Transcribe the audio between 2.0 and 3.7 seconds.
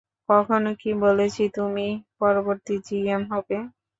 পরবর্তী জিএম হবে?